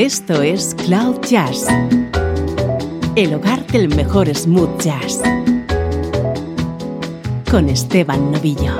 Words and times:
Esto 0.00 0.40
es 0.40 0.74
Cloud 0.86 1.20
Jazz, 1.28 1.66
el 3.16 3.34
hogar 3.34 3.66
del 3.66 3.94
mejor 3.94 4.34
smooth 4.34 4.80
jazz, 4.80 5.20
con 7.50 7.68
Esteban 7.68 8.32
Novillo. 8.32 8.78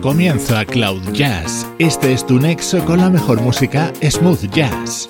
Comienza 0.00 0.64
Cloud 0.64 1.12
Jazz. 1.12 1.64
Este 1.78 2.12
es 2.12 2.26
tu 2.26 2.40
nexo 2.40 2.84
con 2.84 2.98
la 2.98 3.10
mejor 3.10 3.40
música 3.42 3.92
smooth 4.02 4.50
jazz. 4.50 5.06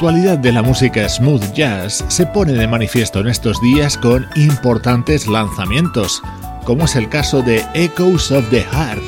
Actualidad 0.00 0.38
de 0.38 0.50
la 0.50 0.62
música 0.62 1.06
smooth 1.06 1.52
jazz 1.52 2.02
se 2.08 2.24
pone 2.24 2.54
de 2.54 2.66
manifiesto 2.66 3.20
en 3.20 3.26
estos 3.26 3.60
días 3.60 3.98
con 3.98 4.26
importantes 4.34 5.26
lanzamientos, 5.26 6.22
como 6.64 6.86
es 6.86 6.96
el 6.96 7.10
caso 7.10 7.42
de 7.42 7.62
Echoes 7.74 8.30
of 8.30 8.48
the 8.48 8.62
Heart. 8.62 9.02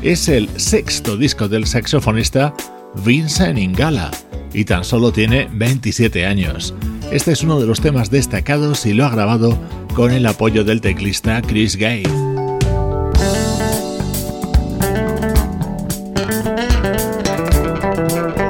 Es 0.00 0.30
el 0.30 0.48
sexto 0.58 1.18
disco 1.18 1.46
del 1.46 1.66
saxofonista 1.66 2.54
Vincent 3.04 3.58
Ingala 3.58 4.10
y 4.54 4.64
tan 4.64 4.82
solo 4.82 5.12
tiene 5.12 5.46
27 5.52 6.24
años. 6.24 6.74
Este 7.12 7.32
es 7.32 7.42
uno 7.42 7.60
de 7.60 7.66
los 7.66 7.82
temas 7.82 8.10
destacados 8.10 8.86
y 8.86 8.94
lo 8.94 9.04
ha 9.04 9.10
grabado 9.10 9.58
con 9.94 10.10
el 10.10 10.24
apoyo 10.24 10.64
del 10.64 10.80
teclista 10.80 11.42
Chris 11.42 11.76
Gay. 11.76 12.29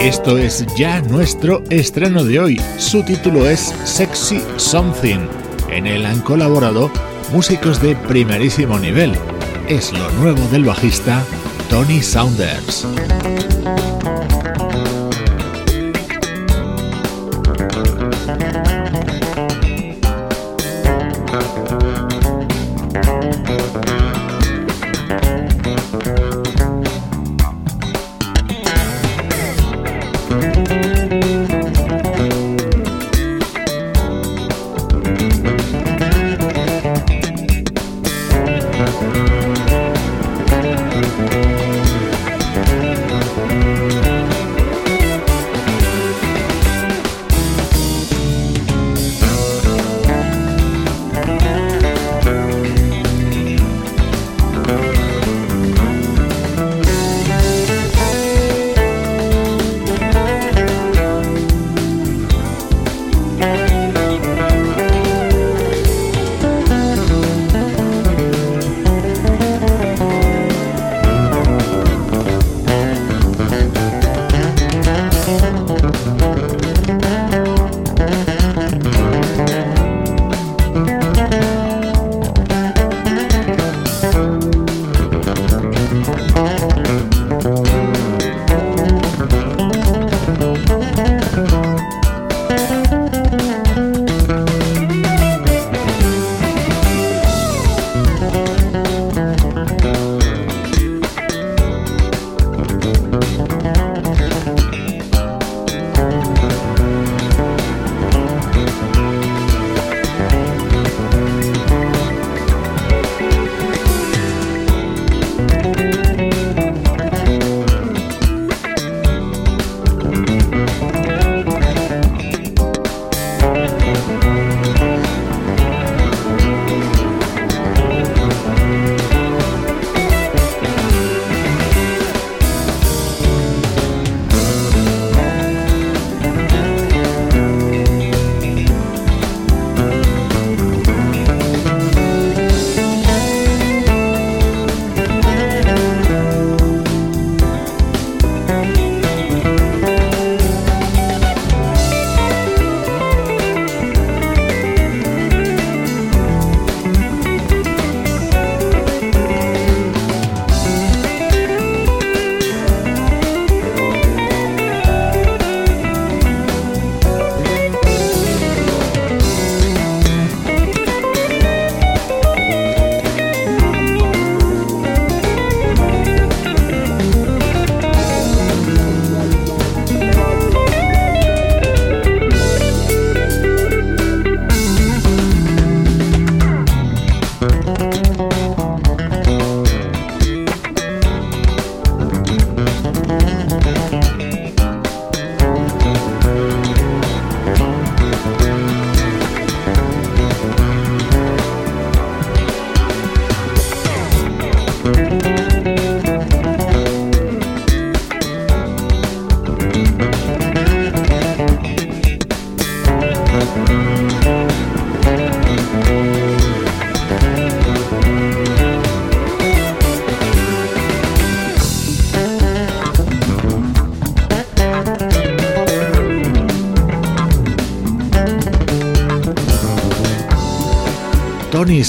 Esto 0.01 0.39
es 0.39 0.65
ya 0.79 1.03
nuestro 1.03 1.63
estreno 1.69 2.25
de 2.25 2.41
hoy. 2.41 2.61
Su 2.79 3.03
título 3.03 3.47
es 3.47 3.61
Sexy 3.85 4.41
Something. 4.57 5.29
En 5.69 5.87
él 5.87 6.07
han 6.07 6.21
colaborado 6.21 6.91
músicos 7.33 7.83
de 7.83 7.95
primerísimo 7.95 8.79
nivel. 8.79 9.13
Es 9.69 9.93
lo 9.93 10.11
nuevo 10.13 10.41
del 10.49 10.65
bajista 10.65 11.23
Tony 11.69 12.01
Saunders. 12.01 12.87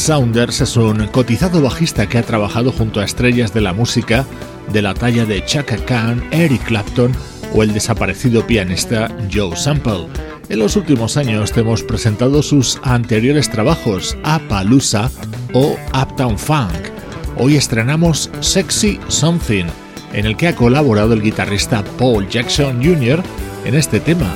Saunders 0.02 0.62
es 0.62 0.78
un 0.78 1.06
cotizado 1.10 1.62
bajista 1.62 2.10
que 2.10 2.18
ha 2.18 2.24
trabajado 2.24 2.72
junto 2.72 3.00
a 3.00 3.06
estrellas 3.06 3.54
de 3.54 3.62
la 3.62 3.72
música 3.72 4.26
de 4.74 4.82
la 4.82 4.96
talla 4.96 5.26
de 5.26 5.46
Chaka 5.46 5.78
Khan, 5.86 6.28
Eric 6.32 6.64
Clapton 6.64 7.12
o 7.54 7.62
el 7.62 7.72
desaparecido 7.72 8.48
pianista 8.48 9.16
Joe 9.32 9.56
Sample. 9.56 10.08
En 10.50 10.58
los 10.58 10.76
últimos 10.76 11.18
años 11.18 11.52
te 11.52 11.60
hemos 11.60 11.84
presentado 11.84 12.42
sus 12.42 12.80
anteriores 12.82 13.52
trabajos, 13.52 14.18
Appaloosa 14.24 15.12
o 15.54 15.78
Uptown 15.94 16.40
Funk. 16.40 16.90
Hoy 17.38 17.56
estrenamos 17.56 18.32
Sexy 18.40 19.00
Something, 19.08 19.66
en 20.14 20.26
el 20.26 20.36
que 20.36 20.48
ha 20.48 20.56
colaborado 20.56 21.14
el 21.14 21.22
guitarrista 21.22 21.84
Paul 22.00 22.28
Jackson 22.28 22.84
Jr. 22.84 23.22
en 23.66 23.76
este 23.76 24.00
tema, 24.00 24.36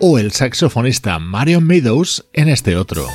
o 0.00 0.18
el 0.18 0.32
saxofonista 0.32 1.20
Marion 1.20 1.64
Meadows 1.64 2.24
en 2.32 2.48
este 2.48 2.74
otro. 2.74 3.06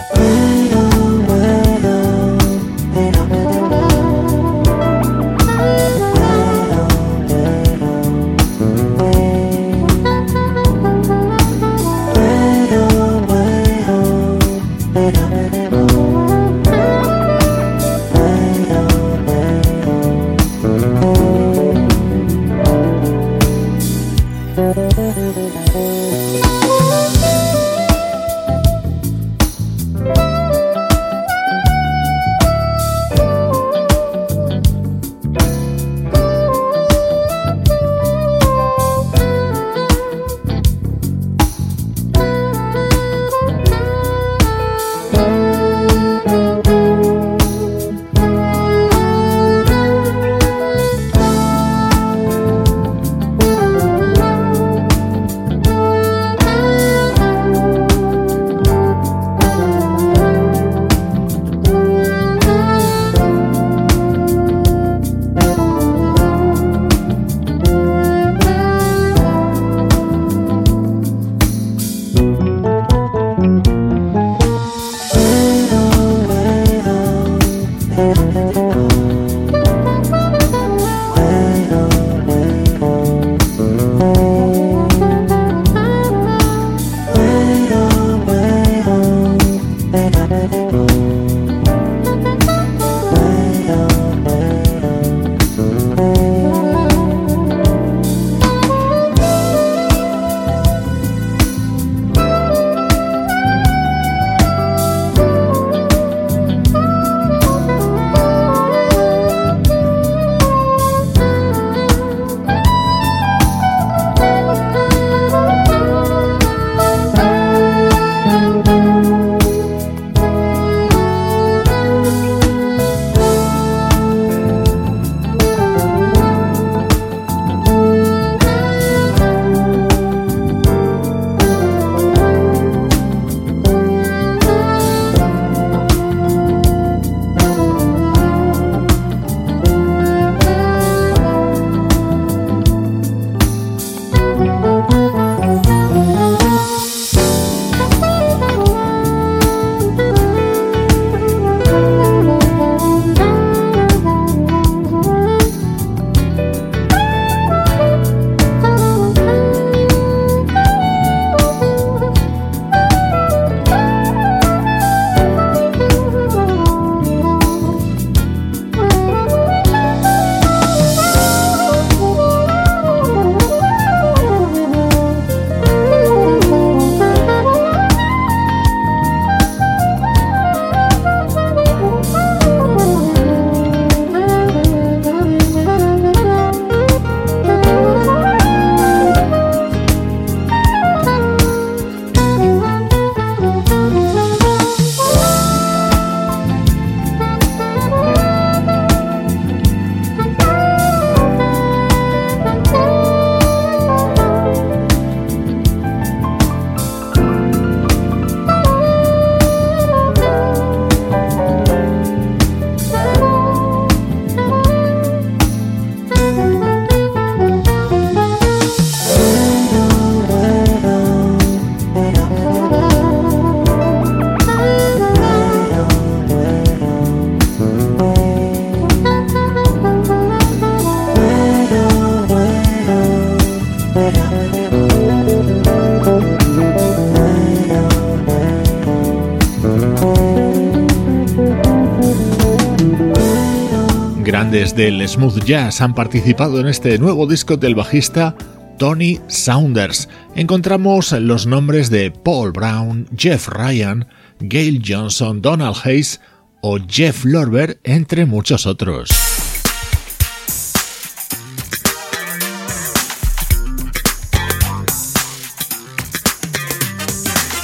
Del 244.30 245.10
smooth 245.10 245.44
jazz 245.44 245.82
han 245.82 245.96
participado 245.96 246.60
en 246.60 246.68
este 246.68 247.00
nuevo 247.00 247.26
disco 247.26 247.58
del 247.58 247.74
bajista 247.74 248.36
Tony 248.78 249.20
Saunders. 249.26 250.08
Encontramos 250.36 251.12
los 251.14 251.48
nombres 251.48 251.90
de 251.90 252.12
Paul 252.12 252.52
Brown, 252.52 253.08
Jeff 253.18 253.48
Ryan, 253.48 254.08
Gail 254.40 254.84
Johnson, 254.86 255.42
Donald 255.42 255.78
Hayes 255.84 256.22
o 256.62 256.78
Jeff 256.88 257.26
Lorber, 257.26 257.80
entre 257.84 258.28
muchos 258.28 258.68
otros. 258.68 259.10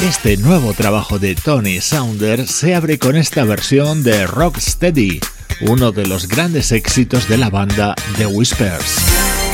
Este 0.02 0.38
nuevo 0.38 0.74
trabajo 0.74 1.20
de 1.20 1.36
Tony 1.36 1.80
Saunders 1.80 2.50
se 2.50 2.74
abre 2.74 2.98
con 2.98 3.16
esta 3.16 3.44
versión 3.44 4.02
de 4.02 4.26
Rocksteady, 4.26 5.20
uno 5.62 5.92
de 5.92 6.06
los 6.06 6.28
grandes 6.28 6.72
éxitos 6.72 7.28
de 7.28 7.38
la 7.38 7.50
banda 7.50 7.96
The 8.18 8.26
Whispers. 8.26 9.45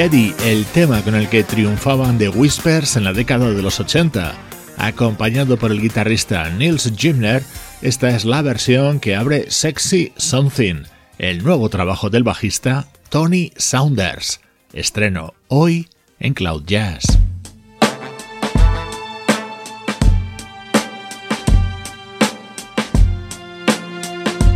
Steady, 0.00 0.34
el 0.46 0.64
tema 0.64 1.02
con 1.02 1.14
el 1.14 1.28
que 1.28 1.44
triunfaban 1.44 2.16
The 2.16 2.30
Whispers 2.30 2.96
en 2.96 3.04
la 3.04 3.12
década 3.12 3.50
de 3.50 3.60
los 3.60 3.80
80. 3.80 4.32
Acompañado 4.78 5.58
por 5.58 5.72
el 5.72 5.82
guitarrista 5.82 6.48
Nils 6.48 6.90
Gimner, 6.96 7.42
esta 7.82 8.08
es 8.08 8.24
la 8.24 8.40
versión 8.40 8.98
que 8.98 9.14
abre 9.14 9.50
Sexy 9.50 10.14
Something, 10.16 10.84
el 11.18 11.44
nuevo 11.44 11.68
trabajo 11.68 12.08
del 12.08 12.22
bajista 12.22 12.88
Tony 13.10 13.52
Saunders. 13.58 14.40
Estreno 14.72 15.34
hoy 15.48 15.90
en 16.18 16.32
Cloud 16.32 16.64
Jazz. 16.64 17.04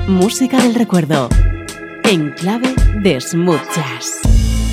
Música 0.09 0.63
del 0.63 0.75
recuerdo, 0.75 1.29
en 2.05 2.31
clave 2.31 2.75
de 3.03 3.21
smooth 3.21 3.61
jazz. 3.77 4.64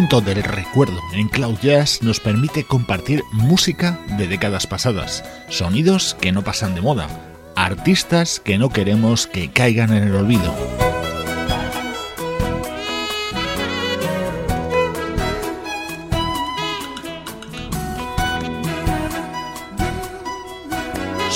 Momento 0.00 0.22
del 0.22 0.42
recuerdo 0.42 0.98
en 1.12 1.28
Cloud 1.28 1.58
Jazz 1.60 2.00
nos 2.00 2.20
permite 2.20 2.64
compartir 2.64 3.22
música 3.32 4.00
de 4.16 4.26
décadas 4.26 4.66
pasadas, 4.66 5.22
sonidos 5.50 6.16
que 6.22 6.32
no 6.32 6.42
pasan 6.42 6.74
de 6.74 6.80
moda, 6.80 7.06
artistas 7.54 8.40
que 8.40 8.56
no 8.56 8.70
queremos 8.70 9.26
que 9.26 9.50
caigan 9.50 9.92
en 9.92 10.04
el 10.04 10.14
olvido. 10.14 10.79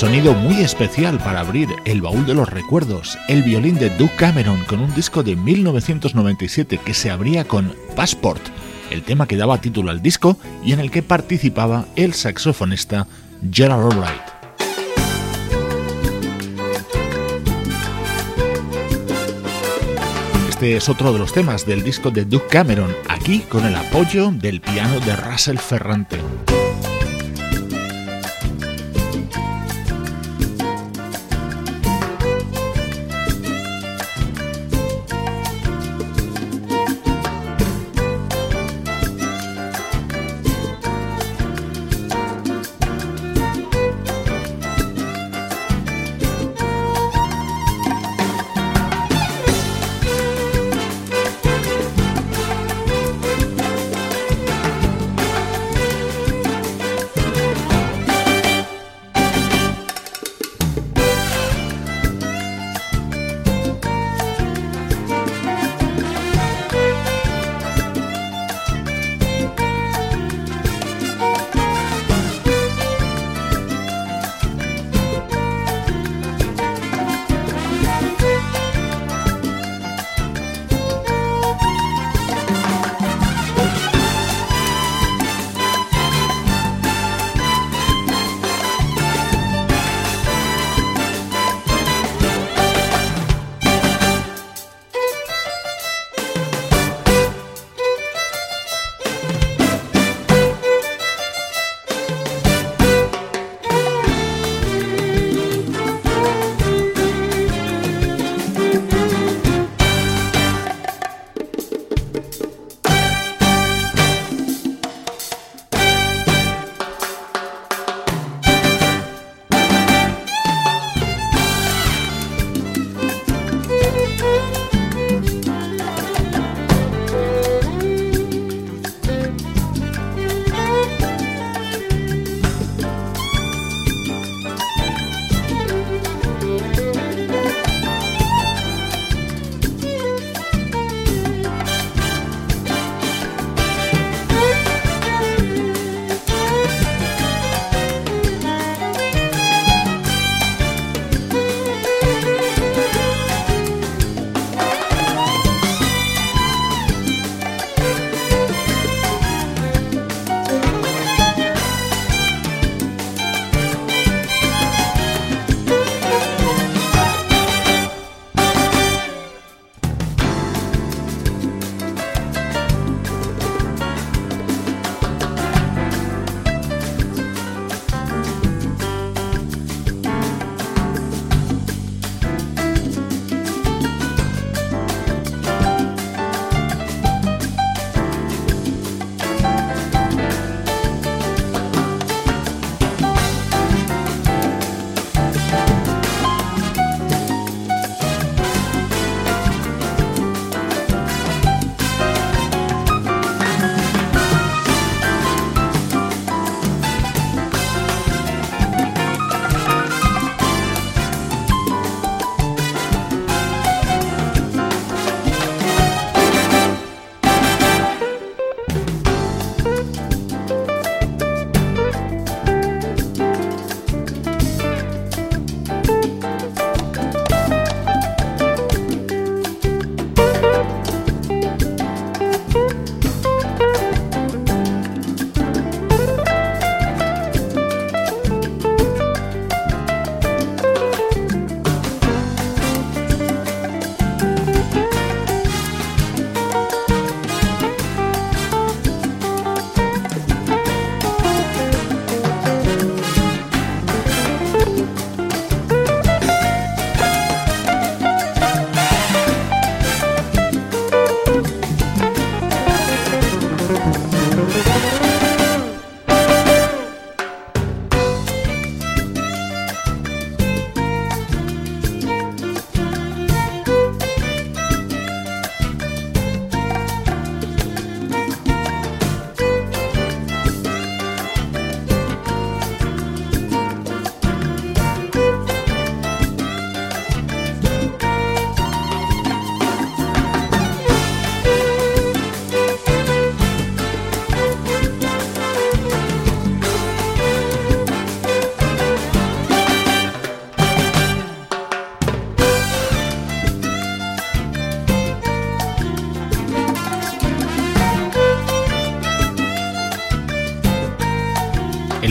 Sonido 0.04 0.34
muy 0.34 0.60
especial 0.60 1.16
para 1.16 1.40
abrir 1.40 1.66
el 1.86 2.02
baúl 2.02 2.26
de 2.26 2.34
los 2.34 2.46
recuerdos, 2.46 3.16
el 3.26 3.42
violín 3.42 3.76
de 3.76 3.88
Duke 3.88 4.14
Cameron 4.16 4.62
con 4.64 4.80
un 4.80 4.94
disco 4.94 5.22
de 5.22 5.34
1997 5.34 6.76
que 6.76 6.92
se 6.92 7.10
abría 7.10 7.46
con 7.46 7.74
Passport, 7.96 8.42
el 8.90 9.02
tema 9.02 9.26
que 9.26 9.38
daba 9.38 9.62
título 9.62 9.90
al 9.90 10.02
disco 10.02 10.36
y 10.62 10.72
en 10.72 10.80
el 10.80 10.90
que 10.90 11.02
participaba 11.02 11.86
el 11.96 12.12
saxofonista 12.12 13.06
Gerald 13.50 13.94
Albright. 13.94 14.20
Este 20.50 20.76
es 20.76 20.90
otro 20.90 21.14
de 21.14 21.18
los 21.18 21.32
temas 21.32 21.64
del 21.64 21.82
disco 21.82 22.10
de 22.10 22.26
Duke 22.26 22.48
Cameron, 22.50 22.94
aquí 23.08 23.38
con 23.48 23.64
el 23.64 23.74
apoyo 23.74 24.30
del 24.32 24.60
piano 24.60 25.00
de 25.00 25.16
Russell 25.16 25.56
Ferrante. 25.56 26.18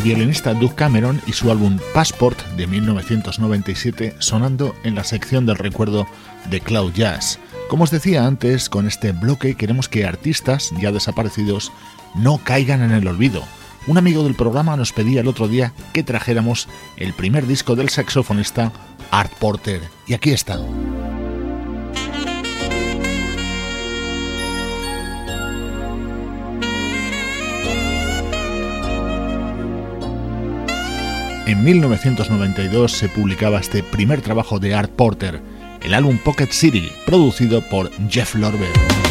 Violinista 0.03 0.53
Doug 0.53 0.75
Cameron 0.75 1.21
y 1.25 1.31
su 1.31 1.49
álbum 1.49 1.79
Passport 1.93 2.37
de 2.57 2.67
1997 2.67 4.15
sonando 4.19 4.75
en 4.83 4.95
la 4.95 5.05
sección 5.05 5.45
del 5.45 5.55
recuerdo 5.55 6.05
de 6.49 6.59
Cloud 6.59 6.91
Jazz. 6.93 7.39
Como 7.69 7.85
os 7.85 7.91
decía 7.91 8.25
antes, 8.25 8.69
con 8.69 8.85
este 8.85 9.13
bloque 9.13 9.55
queremos 9.55 9.87
que 9.87 10.05
artistas 10.05 10.71
ya 10.81 10.91
desaparecidos 10.91 11.71
no 12.15 12.37
caigan 12.43 12.81
en 12.81 12.91
el 12.91 13.07
olvido. 13.07 13.43
Un 13.87 13.97
amigo 13.97 14.23
del 14.23 14.35
programa 14.35 14.75
nos 14.75 14.91
pedía 14.91 15.21
el 15.21 15.27
otro 15.27 15.47
día 15.47 15.71
que 15.93 16.03
trajéramos 16.03 16.67
el 16.97 17.13
primer 17.13 17.47
disco 17.47 17.77
del 17.77 17.89
saxofonista 17.89 18.73
Art 19.09 19.31
Porter. 19.39 19.81
Y 20.05 20.15
aquí 20.15 20.31
está. 20.31 20.59
En 31.45 31.61
1992 31.61 32.91
se 32.93 33.09
publicaba 33.09 33.59
este 33.59 33.83
primer 33.83 34.21
trabajo 34.21 34.59
de 34.59 34.75
Art 34.75 34.91
Porter, 34.91 35.41
el 35.81 35.93
álbum 35.93 36.17
Pocket 36.17 36.47
City, 36.51 36.89
producido 37.05 37.61
por 37.61 37.91
Jeff 38.09 38.35
Lorber. 38.35 39.02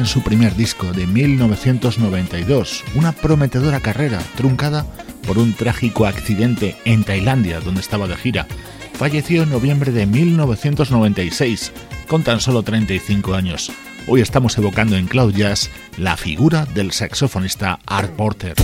En 0.00 0.06
su 0.06 0.22
primer 0.22 0.56
disco 0.56 0.92
de 0.92 1.06
1992, 1.06 2.84
una 2.94 3.12
prometedora 3.12 3.80
carrera 3.80 4.18
truncada 4.34 4.86
por 5.26 5.38
un 5.38 5.52
trágico 5.52 6.06
accidente 6.06 6.74
en 6.86 7.04
Tailandia, 7.04 7.60
donde 7.60 7.82
estaba 7.82 8.08
de 8.08 8.16
gira. 8.16 8.46
Falleció 8.94 9.42
en 9.42 9.50
noviembre 9.50 9.92
de 9.92 10.06
1996, 10.06 11.72
con 12.08 12.22
tan 12.22 12.40
solo 12.40 12.62
35 12.62 13.34
años. 13.34 13.70
Hoy 14.06 14.22
estamos 14.22 14.56
evocando 14.56 14.96
en 14.96 15.06
Cloud 15.06 15.34
Jazz 15.34 15.70
la 15.98 16.16
figura 16.16 16.64
del 16.64 16.92
saxofonista 16.92 17.78
Art 17.84 18.10
Porter. 18.12 18.54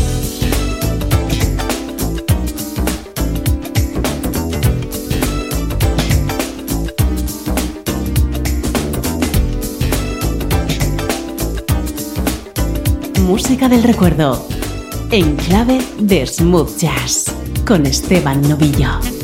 Música 13.27 13.69
del 13.69 13.83
recuerdo, 13.83 14.47
en 15.11 15.35
clave 15.35 15.81
de 15.99 16.25
smooth 16.25 16.79
jazz, 16.79 17.35
con 17.67 17.85
Esteban 17.85 18.41
Novillo. 18.49 19.15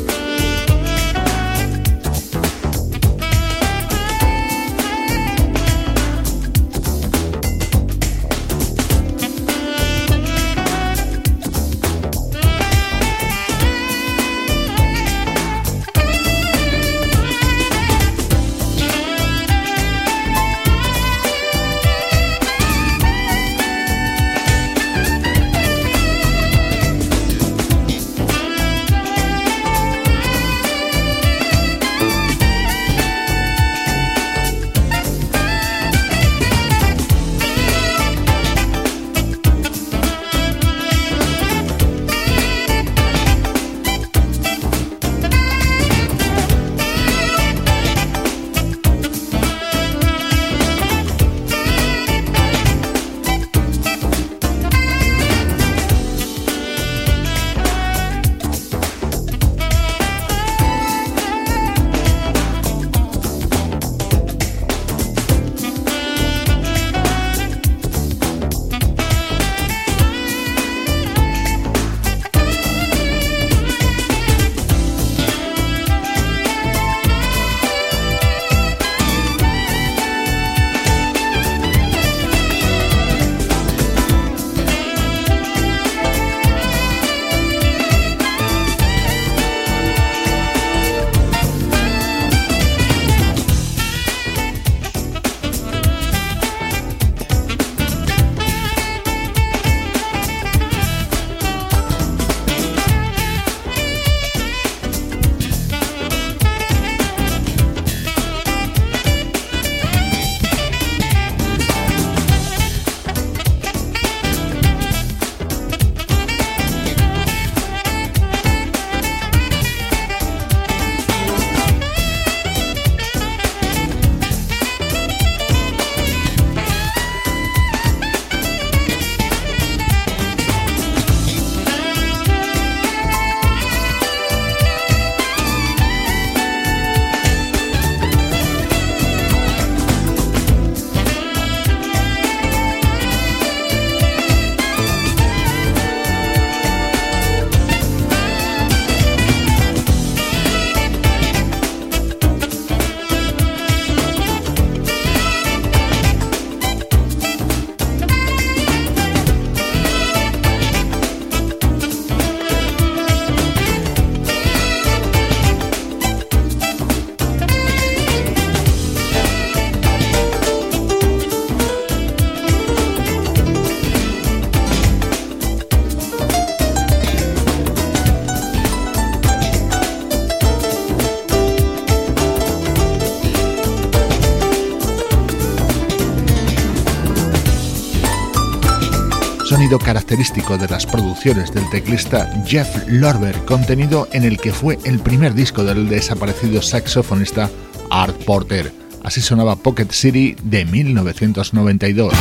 Característico 190.13 190.59
de 190.59 190.67
las 190.67 190.85
producciones 190.85 191.51
del 191.51 191.67
teclista 191.71 192.31
Jeff 192.45 192.67
Lorber, 192.87 193.35
contenido 193.45 194.07
en 194.11 194.23
el 194.23 194.37
que 194.37 194.53
fue 194.53 194.77
el 194.83 194.99
primer 194.99 195.33
disco 195.33 195.63
del 195.63 195.89
desaparecido 195.89 196.61
saxofonista 196.61 197.49
Art 197.89 198.15
Porter. 198.23 198.71
Así 199.03 199.21
sonaba 199.21 199.55
Pocket 199.55 199.87
City 199.89 200.35
de 200.43 200.65
1992. 200.65 202.13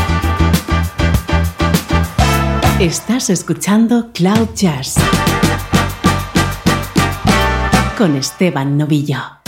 Estás 2.80 3.28
escuchando 3.28 4.10
Cloud 4.14 4.48
Jazz 4.54 4.94
con 7.98 8.16
Esteban 8.16 8.78
Novillo. 8.78 9.41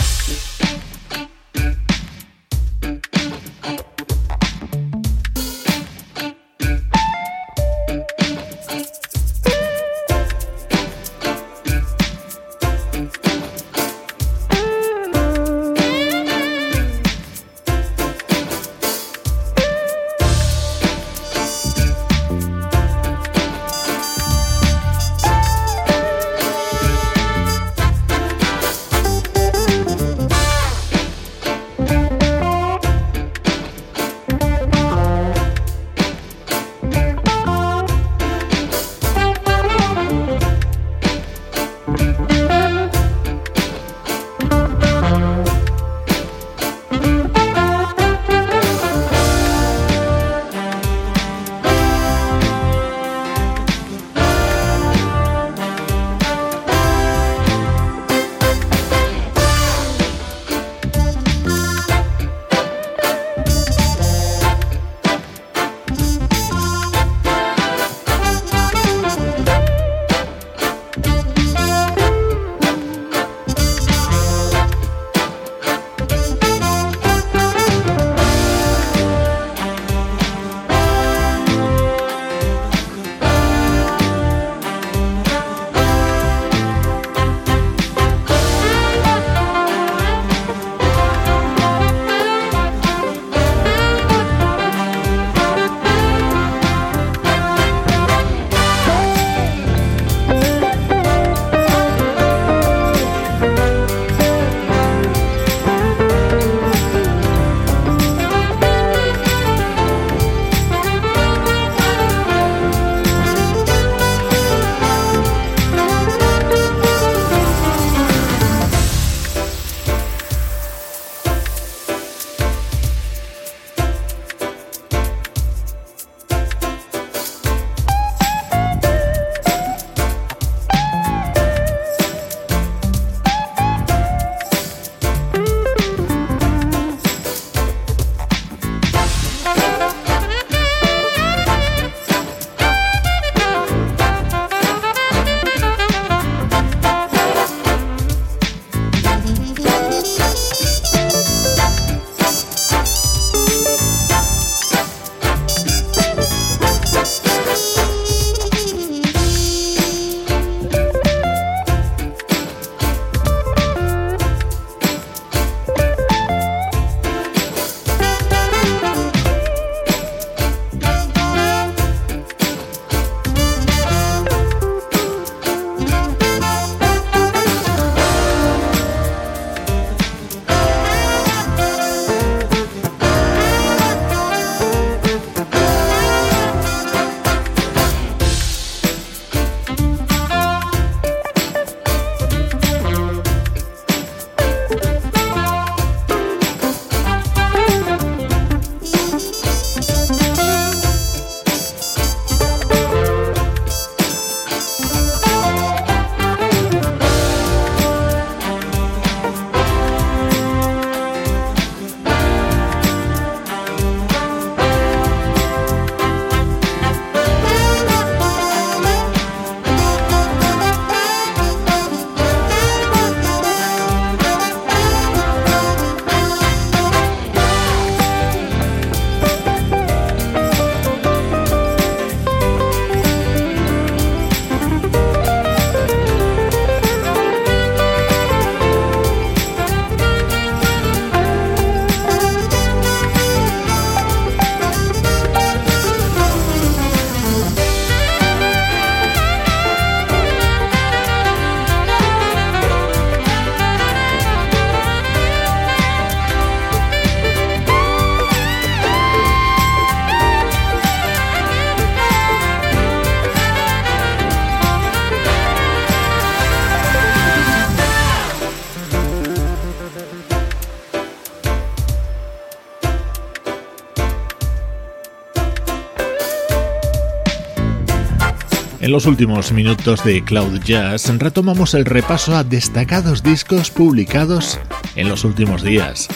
En 278.85 278.91
los 278.91 279.07
últimos 279.07 279.51
minutos 279.51 280.03
de 280.03 280.23
Cloud 280.23 280.59
Jazz 280.59 281.11
retomamos 281.17 281.73
el 281.73 281.85
repaso 281.85 282.35
a 282.35 282.43
destacados 282.43 283.23
discos 283.23 283.71
publicados 283.71 284.59
en 284.95 285.09
los 285.09 285.23
últimos 285.23 285.63
días. 285.63 286.07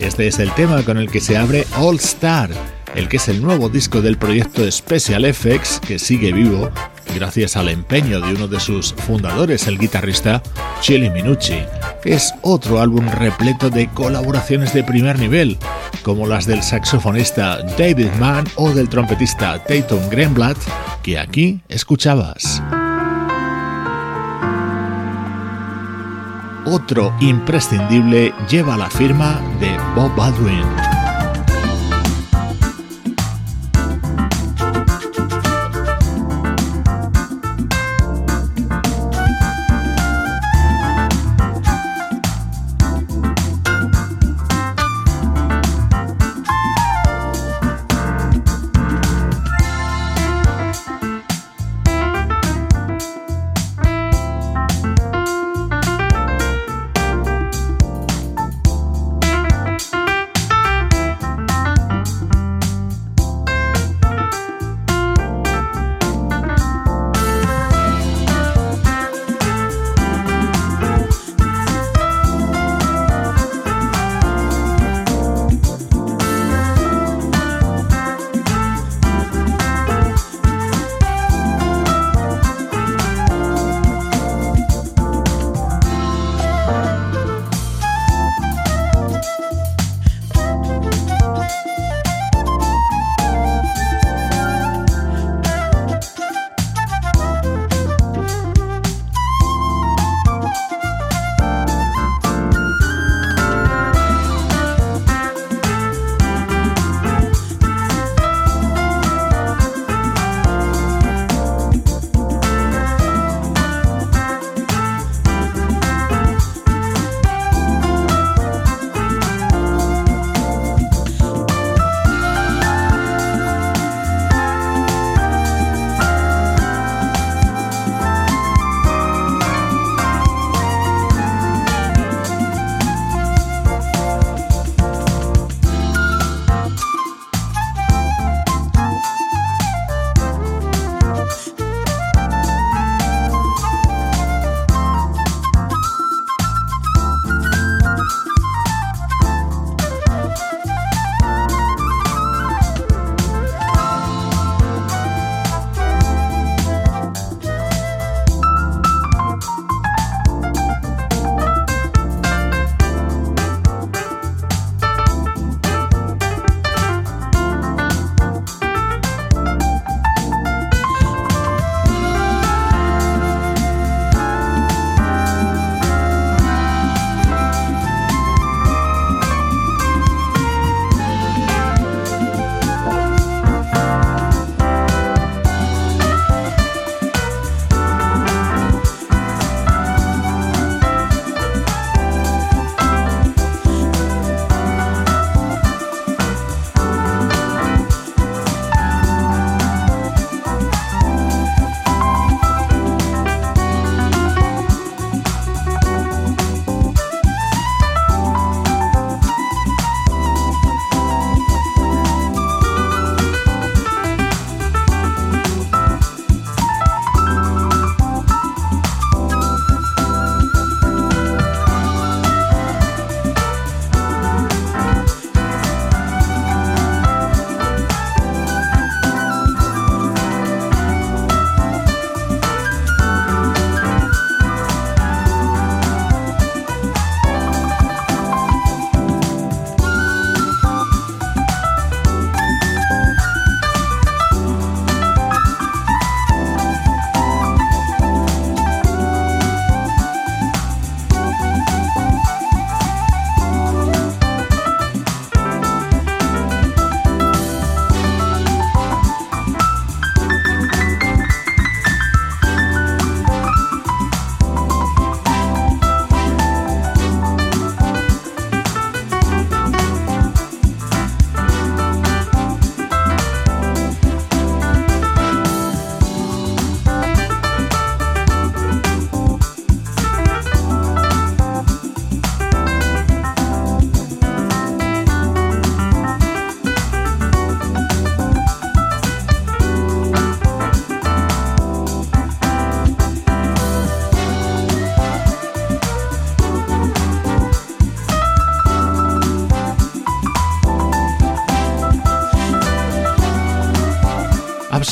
Este 0.00 0.26
es 0.26 0.40
el 0.40 0.50
tema 0.54 0.82
con 0.82 0.98
el 0.98 1.08
que 1.08 1.20
se 1.20 1.36
abre 1.36 1.64
All 1.78 1.94
Star, 1.98 2.50
el 2.96 3.08
que 3.08 3.18
es 3.18 3.28
el 3.28 3.40
nuevo 3.40 3.68
disco 3.68 4.02
del 4.02 4.18
proyecto 4.18 4.68
Special 4.68 5.32
FX 5.32 5.78
que 5.78 6.00
sigue 6.00 6.32
vivo 6.32 6.68
gracias 7.14 7.56
al 7.56 7.68
empeño 7.68 8.20
de 8.20 8.34
uno 8.34 8.48
de 8.48 8.58
sus 8.58 8.92
fundadores, 8.92 9.68
el 9.68 9.78
guitarrista 9.78 10.42
Chili 10.80 11.10
Minucci. 11.10 11.60
Es 12.04 12.34
otro 12.42 12.80
álbum 12.80 13.08
repleto 13.08 13.70
de 13.70 13.86
colaboraciones 13.90 14.74
de 14.74 14.82
primer 14.82 15.20
nivel, 15.20 15.58
como 16.02 16.26
las 16.26 16.44
del 16.44 16.64
saxofonista 16.64 17.62
David 17.78 18.10
Mann 18.18 18.48
o 18.56 18.72
del 18.72 18.88
trompetista 18.88 19.62
Tatum 19.62 20.08
Greenblatt, 20.10 20.58
que 21.06 21.20
aquí 21.20 21.60
escuchabas. 21.68 22.60
Otro 26.66 27.14
imprescindible 27.20 28.34
lleva 28.50 28.76
la 28.76 28.90
firma 28.90 29.40
de 29.60 29.70
Bob 29.94 30.12
Baldwin. 30.16 30.85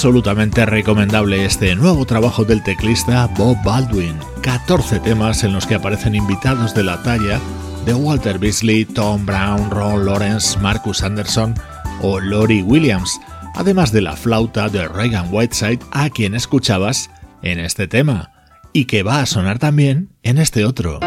Absolutamente 0.05 0.67
recomendable 0.67 1.47
este 1.47 1.75
nuevo 1.75 2.05
trabajo 2.05 2.45
del 2.45 2.63
teclista 2.63 3.27
Bob 3.39 3.57
Baldwin. 3.65 4.19
14 4.43 5.01
temas 5.01 5.45
en 5.45 5.55
los 5.55 5.67
que 5.67 5.77
aparecen 5.77 6.15
invitados 6.15 6.75
de 6.75 6.85
la 6.85 7.03
talla 7.03 7.41
de 7.87 7.95
Walter 7.95 8.39
Beasley, 8.39 8.85
Tom 8.85 9.25
Brown, 9.25 9.71
Ron 9.71 10.05
Lawrence, 10.05 10.59
Marcus 10.59 11.03
Anderson 11.03 11.55
o 12.03 12.21
Lori 12.21 12.61
Williams, 12.61 13.19
además 13.55 13.93
de 13.93 14.03
la 14.03 14.15
flauta 14.15 14.69
de 14.69 14.87
Reagan 14.89 15.33
Whiteside 15.33 15.81
a 15.91 16.11
quien 16.11 16.35
escuchabas 16.35 17.09
en 17.41 17.59
este 17.59 17.89
tema, 17.89 18.31
y 18.75 18.85
que 18.85 19.03
va 19.03 19.23
a 19.23 19.27
sonar 19.27 19.59
también 19.59 20.11
en 20.23 20.37
este 20.37 20.67
otro. 20.67 21.01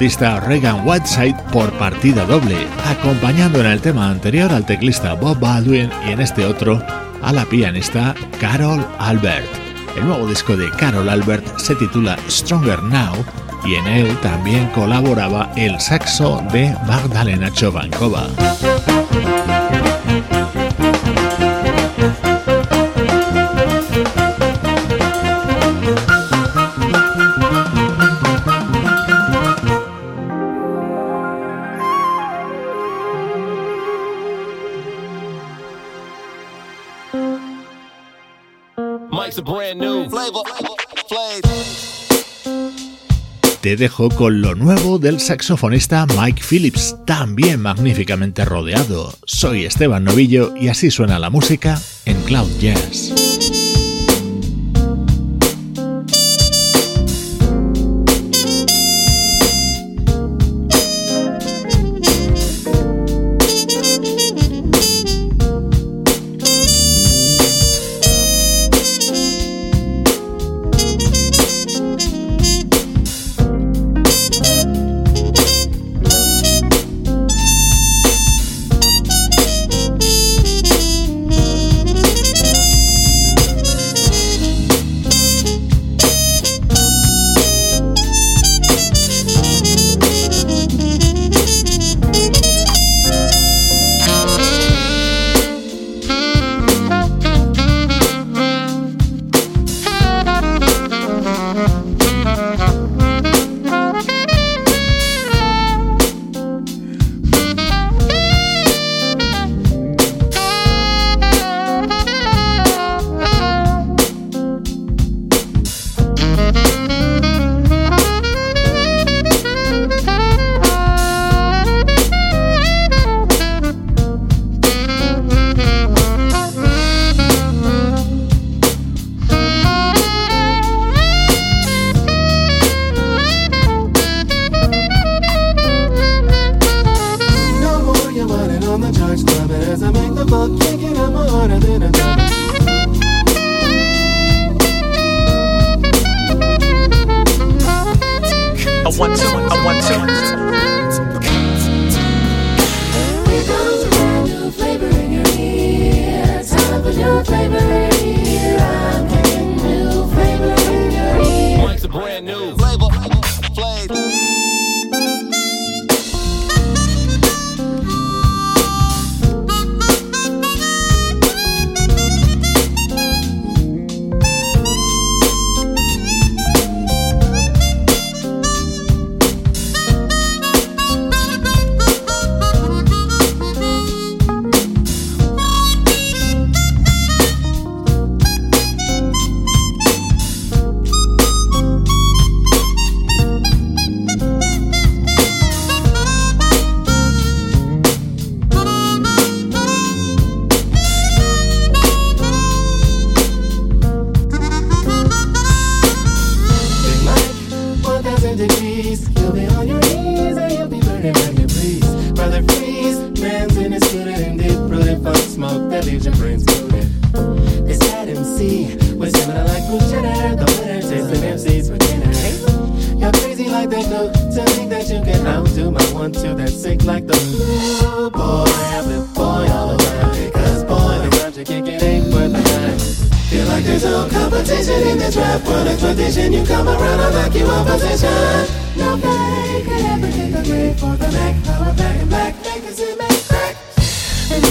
Artista 0.00 0.40
Reagan 0.40 0.88
Whiteside 0.88 1.36
por 1.52 1.70
partida 1.72 2.24
doble, 2.24 2.66
acompañando 2.86 3.60
en 3.60 3.66
el 3.66 3.82
tema 3.82 4.08
anterior 4.08 4.50
al 4.50 4.64
teclista 4.64 5.12
Bob 5.12 5.38
Baldwin 5.38 5.90
y 6.06 6.12
en 6.12 6.22
este 6.22 6.46
otro 6.46 6.82
a 7.20 7.30
la 7.34 7.44
pianista 7.44 8.14
Carol 8.40 8.82
Albert. 8.98 9.44
El 9.98 10.06
nuevo 10.06 10.26
disco 10.26 10.56
de 10.56 10.70
Carol 10.70 11.06
Albert 11.06 11.58
se 11.58 11.74
titula 11.74 12.16
Stronger 12.30 12.82
Now 12.82 13.12
y 13.66 13.74
en 13.74 13.86
él 13.88 14.16
también 14.22 14.70
colaboraba 14.70 15.52
el 15.54 15.78
saxo 15.78 16.42
de 16.50 16.74
Magdalena 16.86 17.52
Chovankova. 17.52 18.26
Te 43.60 43.76
dejo 43.76 44.08
con 44.08 44.40
lo 44.40 44.54
nuevo 44.54 44.98
del 44.98 45.20
saxofonista 45.20 46.06
Mike 46.18 46.42
Phillips, 46.42 46.96
también 47.04 47.60
magníficamente 47.60 48.44
rodeado. 48.44 49.12
Soy 49.24 49.66
Esteban 49.66 50.04
Novillo 50.04 50.54
y 50.56 50.68
así 50.68 50.90
suena 50.90 51.18
la 51.18 51.28
música 51.28 51.80
en 52.06 52.20
Cloud 52.22 52.50
Jazz. 52.58 53.69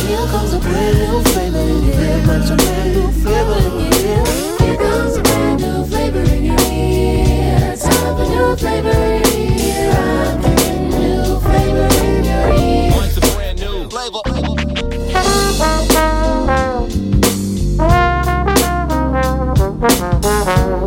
Here 0.09 0.25
comes 0.25 0.53
a 0.53 0.59
brand 0.59 0.97
new 0.97 1.21
flavor 1.31 1.59
in 1.59 1.83
your 1.83 1.93
ear. 1.93 2.25
Bunch 2.25 2.49
of 2.49 2.57
brand 2.57 2.95
new 2.95 3.11
flavor 3.21 3.59
in 3.59 3.73
your 3.79 3.93
ear. 3.93 4.25
Here 4.57 4.77
comes 4.77 5.17
a 5.17 5.21
brand 5.21 5.61
new 5.61 5.85
flavor 5.85 6.23
in 6.33 6.45
your 6.45 6.59
ear. 6.59 7.75
Time 7.77 8.15
for 8.17 8.25
new 8.25 8.55
flavor 8.55 8.89
in 8.89 9.61
your 9.61 9.77
ear. 9.77 10.41
Brand 10.41 10.89
new 10.89 11.39
flavor 11.41 11.87
in 12.01 12.23
your 12.25 12.47
ear. 12.57 12.91
Once 12.95 13.17
a 13.17 13.21
brand 13.21 13.59
new 13.59 13.87
flavor. 13.87 14.21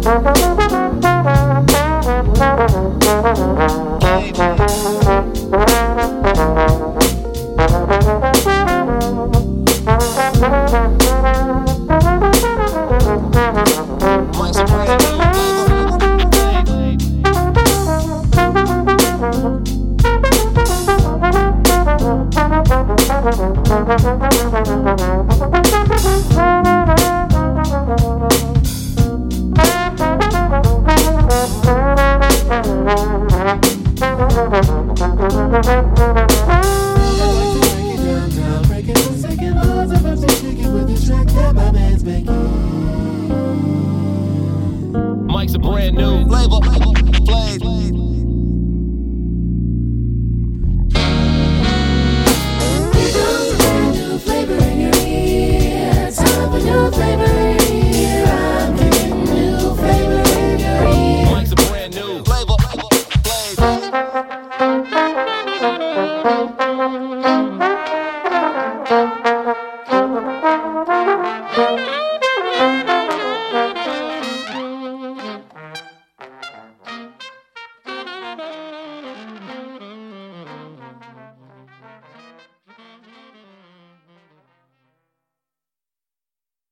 flavor. 0.03 0.52